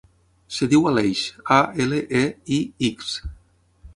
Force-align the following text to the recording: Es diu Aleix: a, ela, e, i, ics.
Es 0.53 0.61
diu 0.71 0.87
Aleix: 0.91 1.19
a, 1.57 1.59
ela, 1.85 2.01
e, 2.21 2.23
i, 2.57 2.59
ics. 2.91 3.13